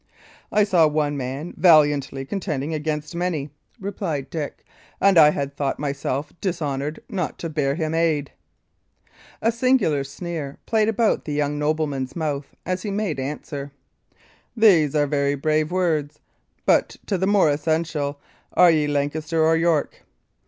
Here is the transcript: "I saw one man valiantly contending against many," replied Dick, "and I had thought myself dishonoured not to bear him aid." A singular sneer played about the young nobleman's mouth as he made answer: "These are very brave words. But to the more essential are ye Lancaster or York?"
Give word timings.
"I 0.51 0.63
saw 0.63 0.87
one 0.87 1.15
man 1.15 1.53
valiantly 1.57 2.25
contending 2.25 2.73
against 2.73 3.13
many," 3.13 3.51
replied 3.79 4.31
Dick, 4.31 4.65
"and 4.99 5.15
I 5.15 5.29
had 5.29 5.55
thought 5.55 5.77
myself 5.77 6.33
dishonoured 6.41 7.03
not 7.07 7.37
to 7.37 7.49
bear 7.51 7.75
him 7.75 7.93
aid." 7.93 8.31
A 9.43 9.51
singular 9.51 10.03
sneer 10.03 10.57
played 10.65 10.89
about 10.89 11.25
the 11.25 11.33
young 11.33 11.59
nobleman's 11.59 12.15
mouth 12.15 12.47
as 12.65 12.81
he 12.81 12.89
made 12.89 13.19
answer: 13.19 13.71
"These 14.57 14.95
are 14.95 15.05
very 15.05 15.35
brave 15.35 15.69
words. 15.71 16.17
But 16.65 16.95
to 17.05 17.19
the 17.19 17.27
more 17.27 17.51
essential 17.51 18.19
are 18.53 18.71
ye 18.71 18.87
Lancaster 18.87 19.43
or 19.43 19.55
York?" 19.55 20.03